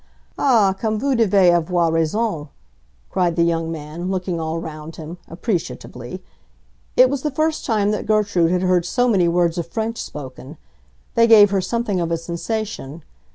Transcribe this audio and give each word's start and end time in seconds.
"Ah, 0.35 0.73
comme 0.73 0.97
vous 0.99 1.15
devez 1.15 1.53
avoir 1.55 1.91
raison!" 1.91 2.49
cried 3.11 3.35
the 3.35 3.43
young 3.43 3.71
man, 3.71 4.09
looking 4.09 4.39
all 4.39 4.57
round 4.57 4.95
him, 4.95 5.19
appreciatively. 5.27 6.23
It 6.97 7.07
was 7.07 7.21
the 7.21 7.29
first 7.29 7.65
time 7.67 7.91
that 7.91 8.07
Gertrude 8.07 8.49
had 8.49 8.63
heard 8.63 8.83
so 8.83 9.07
many 9.07 9.27
words 9.27 9.59
of 9.59 9.67
French 9.67 9.99
spoken. 10.01 10.57
They 11.13 11.27
gave 11.27 11.51
her 11.51 11.61
something 11.61 11.99
of 11.99 12.09
a 12.11 12.17
sensation. 12.17 13.03